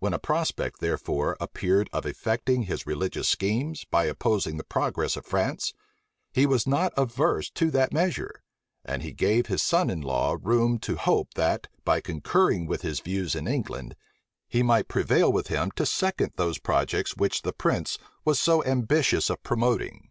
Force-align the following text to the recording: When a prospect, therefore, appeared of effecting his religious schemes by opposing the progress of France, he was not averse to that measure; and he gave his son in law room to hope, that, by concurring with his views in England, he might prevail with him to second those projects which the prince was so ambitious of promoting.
When 0.00 0.12
a 0.12 0.18
prospect, 0.18 0.80
therefore, 0.80 1.36
appeared 1.40 1.88
of 1.92 2.04
effecting 2.04 2.64
his 2.64 2.88
religious 2.88 3.28
schemes 3.28 3.84
by 3.84 4.06
opposing 4.06 4.56
the 4.56 4.64
progress 4.64 5.16
of 5.16 5.24
France, 5.24 5.74
he 6.32 6.44
was 6.44 6.66
not 6.66 6.92
averse 6.96 7.50
to 7.50 7.70
that 7.70 7.92
measure; 7.92 8.42
and 8.84 9.00
he 9.04 9.12
gave 9.12 9.46
his 9.46 9.62
son 9.62 9.88
in 9.88 10.00
law 10.00 10.36
room 10.42 10.78
to 10.80 10.96
hope, 10.96 11.34
that, 11.34 11.68
by 11.84 12.00
concurring 12.00 12.66
with 12.66 12.82
his 12.82 12.98
views 12.98 13.36
in 13.36 13.46
England, 13.46 13.94
he 14.48 14.64
might 14.64 14.88
prevail 14.88 15.30
with 15.30 15.46
him 15.46 15.70
to 15.76 15.86
second 15.86 16.32
those 16.34 16.58
projects 16.58 17.16
which 17.16 17.42
the 17.42 17.52
prince 17.52 17.96
was 18.24 18.40
so 18.40 18.64
ambitious 18.64 19.30
of 19.30 19.40
promoting. 19.44 20.10